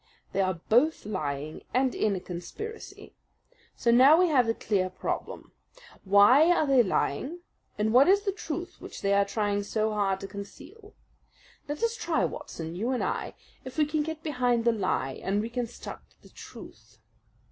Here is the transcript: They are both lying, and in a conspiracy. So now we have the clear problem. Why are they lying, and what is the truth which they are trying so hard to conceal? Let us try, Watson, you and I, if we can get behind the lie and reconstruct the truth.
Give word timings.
They 0.31 0.41
are 0.41 0.55
both 0.67 1.05
lying, 1.05 1.61
and 1.75 1.93
in 1.93 2.15
a 2.15 2.19
conspiracy. 2.19 3.13
So 3.75 3.91
now 3.91 4.17
we 4.17 4.29
have 4.29 4.47
the 4.47 4.55
clear 4.55 4.89
problem. 4.89 5.51
Why 6.05 6.49
are 6.51 6.65
they 6.65 6.81
lying, 6.81 7.41
and 7.77 7.93
what 7.93 8.07
is 8.07 8.23
the 8.23 8.31
truth 8.31 8.77
which 8.81 9.03
they 9.03 9.13
are 9.13 9.25
trying 9.25 9.61
so 9.61 9.93
hard 9.93 10.19
to 10.21 10.27
conceal? 10.27 10.95
Let 11.69 11.83
us 11.83 11.95
try, 11.95 12.25
Watson, 12.25 12.73
you 12.75 12.89
and 12.89 13.03
I, 13.03 13.35
if 13.63 13.77
we 13.77 13.85
can 13.85 14.01
get 14.01 14.23
behind 14.23 14.65
the 14.65 14.71
lie 14.71 15.21
and 15.23 15.39
reconstruct 15.39 16.19
the 16.23 16.29
truth. 16.29 16.97